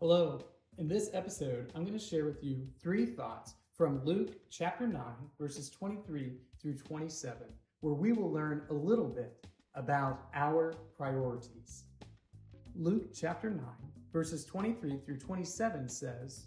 Hello. 0.00 0.38
In 0.76 0.86
this 0.86 1.10
episode, 1.12 1.72
I'm 1.74 1.82
going 1.82 1.98
to 1.98 2.04
share 2.04 2.24
with 2.24 2.44
you 2.44 2.68
three 2.80 3.04
thoughts 3.04 3.54
from 3.76 4.04
Luke 4.04 4.36
chapter 4.48 4.86
9, 4.86 5.02
verses 5.40 5.70
23 5.70 6.34
through 6.62 6.76
27, 6.76 7.38
where 7.80 7.94
we 7.94 8.12
will 8.12 8.30
learn 8.30 8.62
a 8.70 8.74
little 8.74 9.08
bit 9.08 9.44
about 9.74 10.28
our 10.34 10.72
priorities. 10.96 11.82
Luke 12.76 13.12
chapter 13.12 13.50
9, 13.50 13.60
verses 14.12 14.44
23 14.44 14.98
through 15.04 15.18
27 15.18 15.88
says, 15.88 16.46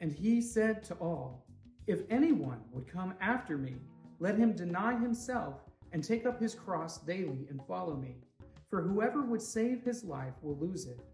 And 0.00 0.12
he 0.12 0.40
said 0.40 0.82
to 0.86 0.94
all, 0.94 1.46
If 1.86 2.00
anyone 2.10 2.62
would 2.72 2.88
come 2.88 3.14
after 3.20 3.56
me, 3.56 3.76
let 4.18 4.36
him 4.36 4.56
deny 4.56 4.98
himself 4.98 5.60
and 5.92 6.02
take 6.02 6.26
up 6.26 6.40
his 6.40 6.56
cross 6.56 6.98
daily 6.98 7.46
and 7.48 7.64
follow 7.68 7.94
me. 7.94 8.16
For 8.68 8.82
whoever 8.82 9.22
would 9.22 9.40
save 9.40 9.84
his 9.84 10.02
life 10.02 10.34
will 10.42 10.58
lose 10.58 10.86
it 10.86 11.13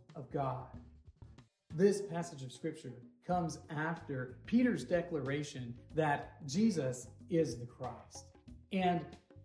of 0.15 0.31
God. 0.31 0.67
This 1.73 2.01
passage 2.01 2.43
of 2.43 2.51
scripture 2.51 2.93
comes 3.25 3.59
after 3.69 4.37
Peter's 4.45 4.83
declaration 4.83 5.73
that 5.95 6.45
Jesus 6.47 7.07
is 7.29 7.57
the 7.57 7.65
Christ. 7.65 8.25
And 8.71 9.01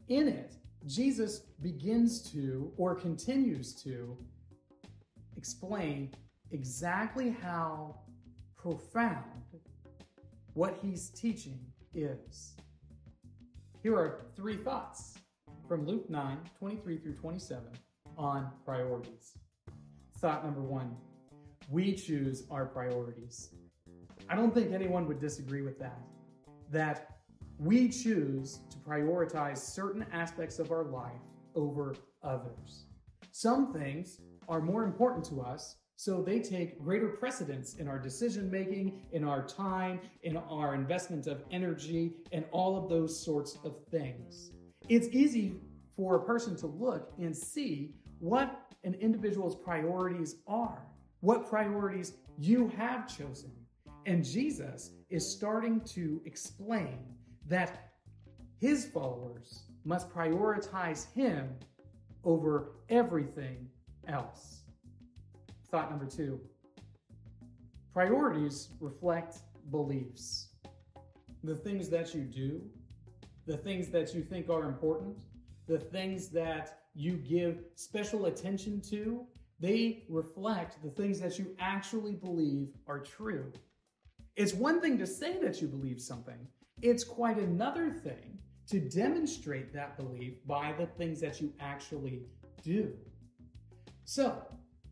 in 0.08 0.28
it, 0.28 0.56
Jesus 0.86 1.41
begins 1.62 2.22
to 2.32 2.72
or 2.76 2.94
continues 2.94 3.74
to 3.82 4.16
explain 5.36 6.10
exactly 6.50 7.30
how 7.30 8.00
profound 8.56 9.24
what 10.54 10.78
he's 10.82 11.10
teaching 11.10 11.60
is. 11.94 12.54
Here 13.82 13.94
are 13.94 14.26
three 14.34 14.56
thoughts 14.56 15.14
from 15.69 15.86
Luke 15.86 16.08
9 16.08 16.38
23 16.58 16.98
through 16.98 17.14
27 17.14 17.64
on 18.16 18.50
priorities. 18.64 19.36
Thought 20.19 20.45
number 20.45 20.62
one 20.62 20.97
we 21.69 21.92
choose 21.95 22.45
our 22.50 22.64
priorities. 22.64 23.50
I 24.31 24.36
don't 24.36 24.55
think 24.55 24.72
anyone 24.72 25.06
would 25.09 25.20
disagree 25.20 25.62
with 25.62 25.78
that. 25.81 26.00
That 26.70 27.19
we 27.59 27.89
choose 27.89 28.61
to 28.70 28.77
prioritize 28.78 29.59
certain 29.59 30.06
aspects 30.12 30.59
of 30.59 30.70
our 30.70 30.84
life 30.84 31.20
over 31.55 31.94
others. 32.22 32.87
Some 33.33 33.72
things 33.72 34.20
are 34.48 34.61
more 34.61 34.84
important 34.84 35.25
to 35.27 35.41
us, 35.41 35.77
so 35.97 36.22
they 36.22 36.39
take 36.39 36.83
greater 36.83 37.09
precedence 37.09 37.75
in 37.75 37.89
our 37.89 37.98
decision 37.98 38.50
making, 38.50 39.06
in 39.12 39.25
our 39.25 39.47
time, 39.47 40.00
in 40.22 40.37
our 40.37 40.75
investment 40.75 41.27
of 41.27 41.42
energy, 41.50 42.14
and 42.33 42.44
all 42.53 42.77
of 42.77 42.89
those 42.89 43.25
sorts 43.25 43.59
of 43.64 43.77
things. 43.91 44.53
It's 44.89 45.09
easy 45.09 45.61
for 45.97 46.16
a 46.16 46.25
person 46.25 46.56
to 46.56 46.66
look 46.66 47.12
and 47.19 47.36
see 47.36 47.94
what 48.19 48.72
an 48.84 48.94
individual's 48.94 49.56
priorities 49.56 50.36
are, 50.47 50.83
what 51.20 51.48
priorities 51.48 52.14
you 52.38 52.69
have 52.77 53.08
chosen. 53.08 53.50
And 54.05 54.25
Jesus 54.25 54.93
is 55.10 55.28
starting 55.28 55.81
to 55.81 56.20
explain 56.25 56.98
that 57.48 57.93
his 58.60 58.87
followers 58.87 59.65
must 59.84 60.10
prioritize 60.10 61.12
him 61.12 61.48
over 62.25 62.72
everything 62.88 63.69
else. 64.06 64.62
Thought 65.70 65.91
number 65.91 66.06
two 66.06 66.41
priorities 67.93 68.69
reflect 68.78 69.38
beliefs. 69.70 70.49
The 71.43 71.54
things 71.54 71.88
that 71.88 72.15
you 72.15 72.22
do, 72.22 72.60
the 73.47 73.56
things 73.56 73.88
that 73.88 74.15
you 74.15 74.22
think 74.22 74.50
are 74.50 74.65
important, 74.65 75.16
the 75.66 75.78
things 75.78 76.28
that 76.28 76.81
you 76.94 77.16
give 77.16 77.65
special 77.75 78.27
attention 78.27 78.81
to, 78.81 79.27
they 79.59 80.04
reflect 80.09 80.82
the 80.82 80.91
things 80.91 81.21
that 81.21 81.38
you 81.38 81.54
actually 81.59 82.15
believe 82.15 82.69
are 82.87 83.00
true. 83.00 83.53
It's 84.37 84.53
one 84.55 84.81
thing 84.81 84.99
to 84.99 85.06
say 85.06 85.38
that 85.41 85.60
you 85.62 85.69
believe 85.69 86.00
something, 86.00 86.47
it's 86.82 87.05
quite 87.05 87.38
another 87.38 87.91
thing 87.91 88.38
to 88.69 88.81
demonstrate 88.81 89.72
that 89.72 89.97
belief 89.97 90.34
by 90.47 90.75
the 90.78 90.87
things 90.87 91.21
that 91.21 91.41
you 91.41 91.53
actually 91.60 92.22
do. 92.62 92.93
So, 94.05 94.43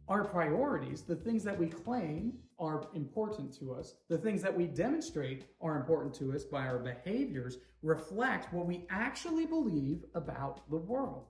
our 0.08 0.24
priorities, 0.24 1.02
the 1.02 1.16
things 1.16 1.42
that 1.44 1.58
we 1.58 1.66
claim 1.66 2.34
are 2.58 2.88
important 2.94 3.52
to 3.58 3.72
us, 3.72 3.94
the 4.08 4.18
things 4.18 4.42
that 4.42 4.56
we 4.56 4.66
demonstrate 4.66 5.46
are 5.60 5.76
important 5.76 6.14
to 6.14 6.32
us 6.32 6.44
by 6.44 6.66
our 6.66 6.78
behaviors, 6.78 7.58
reflect 7.82 8.52
what 8.52 8.66
we 8.66 8.86
actually 8.90 9.46
believe 9.46 10.04
about 10.14 10.68
the 10.70 10.76
world. 10.76 11.24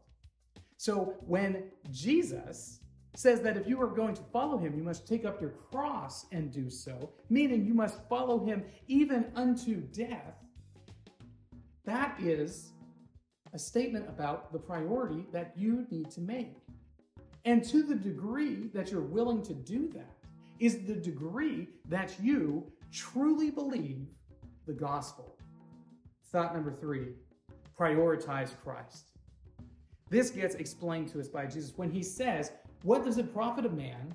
So 0.77 1.15
when 1.21 1.71
Jesus 1.91 2.81
says 3.17 3.41
that 3.43 3.57
if 3.57 3.69
you 3.69 3.81
are 3.81 3.87
going 3.87 4.15
to 4.15 4.23
follow 4.33 4.59
him, 4.59 4.77
you 4.77 4.83
must 4.83 5.07
take 5.07 5.25
up 5.25 5.41
your 5.41 5.51
cross 5.51 6.27
and 6.33 6.53
do 6.53 6.69
so, 6.69 7.13
meaning 7.31 7.65
you 7.65 7.75
must 7.75 7.99
follow 8.09 8.45
him 8.45 8.65
even 8.89 9.27
unto 9.37 9.81
death, 9.93 10.35
that 11.85 12.17
is 12.21 12.73
a 13.53 13.59
statement 13.59 14.09
about 14.09 14.53
the 14.53 14.59
priority 14.59 15.27
that 15.33 15.53
you 15.57 15.87
need 15.91 16.11
to 16.11 16.21
make. 16.21 16.57
And 17.45 17.63
to 17.65 17.83
the 17.83 17.95
degree 17.95 18.69
that 18.73 18.91
you're 18.91 19.03
willing 19.03 19.43
to 19.43 19.55
do 19.55 19.89
that 19.95 20.17
is 20.59 20.87
the 20.87 20.95
degree 20.95 21.69
that 21.89 22.15
you 22.21 22.73
truly 22.91 23.51
believe 23.51 24.07
the 24.67 24.73
gospel. 24.73 25.37
Thought 26.33 26.55
number 26.55 26.73
three 26.73 27.09
prioritize 27.79 28.51
Christ. 28.63 29.11
This 30.11 30.31
gets 30.31 30.55
explained 30.55 31.09
to 31.09 31.21
us 31.21 31.29
by 31.29 31.47
Jesus 31.47 31.73
when 31.77 31.91
he 31.91 32.03
says, 32.03 32.53
What 32.83 33.05
does 33.05 33.19
it 33.19 33.33
profit 33.35 33.67
a 33.67 33.71
man 33.71 34.15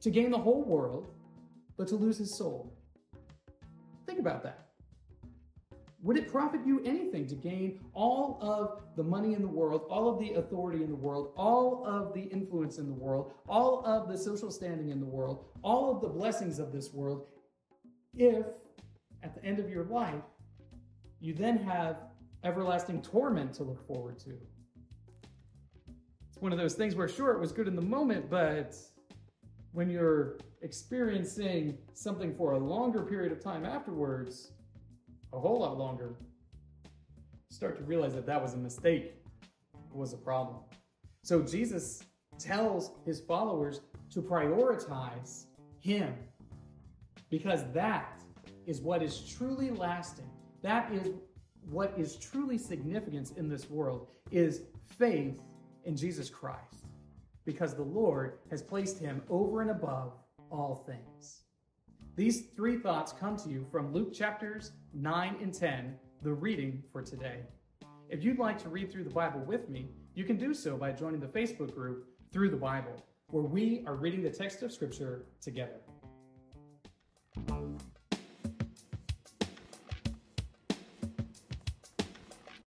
to 0.00 0.10
gain 0.10 0.30
the 0.30 0.38
whole 0.38 0.62
world, 0.62 1.08
but 1.76 1.86
to 1.88 1.96
lose 1.96 2.18
his 2.18 2.36
soul? 2.36 2.72
Think 4.06 4.18
about 4.18 4.42
that. 4.42 4.65
Would 6.06 6.16
it 6.16 6.30
profit 6.30 6.60
you 6.64 6.80
anything 6.84 7.26
to 7.26 7.34
gain 7.34 7.80
all 7.92 8.38
of 8.40 8.84
the 8.94 9.02
money 9.02 9.34
in 9.34 9.42
the 9.42 9.48
world, 9.48 9.86
all 9.90 10.08
of 10.08 10.20
the 10.20 10.34
authority 10.34 10.84
in 10.84 10.88
the 10.88 10.94
world, 10.94 11.32
all 11.36 11.84
of 11.84 12.14
the 12.14 12.20
influence 12.20 12.78
in 12.78 12.86
the 12.86 12.94
world, 12.94 13.32
all 13.48 13.84
of 13.84 14.08
the 14.08 14.16
social 14.16 14.52
standing 14.52 14.90
in 14.90 15.00
the 15.00 15.06
world, 15.06 15.46
all 15.64 15.92
of 15.92 16.00
the 16.00 16.08
blessings 16.08 16.60
of 16.60 16.70
this 16.70 16.92
world, 16.92 17.26
if 18.14 18.46
at 19.24 19.34
the 19.34 19.44
end 19.44 19.58
of 19.58 19.68
your 19.68 19.82
life 19.86 20.22
you 21.18 21.34
then 21.34 21.58
have 21.58 21.96
everlasting 22.44 23.02
torment 23.02 23.52
to 23.54 23.64
look 23.64 23.84
forward 23.84 24.16
to? 24.20 24.30
it's 26.28 26.40
one 26.40 26.52
of 26.52 26.58
those 26.58 26.74
things 26.74 26.94
where, 26.94 27.08
sure, 27.08 27.32
it 27.32 27.40
was 27.40 27.50
good 27.50 27.66
in 27.66 27.74
the 27.74 27.82
moment, 27.82 28.30
but 28.30 28.76
when 29.72 29.90
you're 29.90 30.38
experiencing 30.62 31.78
something 31.94 32.32
for 32.32 32.52
a 32.52 32.58
longer 32.58 33.02
period 33.02 33.32
of 33.32 33.42
time 33.42 33.64
afterwards, 33.64 34.52
a 35.32 35.38
whole 35.38 35.60
lot 35.60 35.78
longer, 35.78 36.14
start 37.50 37.76
to 37.78 37.84
realize 37.84 38.14
that 38.14 38.26
that 38.26 38.40
was 38.40 38.54
a 38.54 38.58
mistake, 38.58 39.14
it 39.74 39.96
was 39.96 40.12
a 40.12 40.16
problem. 40.16 40.58
So 41.22 41.42
Jesus 41.42 42.02
tells 42.38 42.92
his 43.04 43.20
followers 43.20 43.80
to 44.10 44.22
prioritize 44.22 45.46
him 45.80 46.14
because 47.30 47.64
that 47.72 48.22
is 48.66 48.80
what 48.80 49.02
is 49.02 49.20
truly 49.20 49.70
lasting. 49.70 50.30
That 50.62 50.92
is 50.92 51.08
what 51.70 51.92
is 51.96 52.16
truly 52.16 52.58
significance 52.58 53.32
in 53.32 53.48
this 53.48 53.68
world 53.68 54.08
is 54.30 54.62
faith 54.98 55.40
in 55.84 55.96
Jesus 55.96 56.28
Christ 56.28 56.86
because 57.44 57.74
the 57.74 57.82
Lord 57.82 58.38
has 58.50 58.62
placed 58.62 58.98
him 58.98 59.22
over 59.28 59.62
and 59.62 59.70
above 59.70 60.12
all 60.50 60.84
things. 60.86 61.42
These 62.16 62.46
three 62.56 62.78
thoughts 62.78 63.12
come 63.12 63.36
to 63.36 63.50
you 63.50 63.66
from 63.70 63.92
Luke 63.92 64.14
chapters 64.14 64.72
9 64.94 65.36
and 65.42 65.52
10, 65.52 65.94
the 66.22 66.32
reading 66.32 66.82
for 66.90 67.02
today. 67.02 67.40
If 68.08 68.24
you'd 68.24 68.38
like 68.38 68.58
to 68.62 68.70
read 68.70 68.90
through 68.90 69.04
the 69.04 69.10
Bible 69.10 69.40
with 69.40 69.68
me, 69.68 69.90
you 70.14 70.24
can 70.24 70.38
do 70.38 70.54
so 70.54 70.78
by 70.78 70.92
joining 70.92 71.20
the 71.20 71.26
Facebook 71.26 71.74
group 71.74 72.06
Through 72.32 72.48
the 72.48 72.56
Bible, 72.56 73.04
where 73.26 73.44
we 73.44 73.84
are 73.86 73.96
reading 73.96 74.22
the 74.22 74.30
text 74.30 74.62
of 74.62 74.72
Scripture 74.72 75.26
together. 75.42 75.80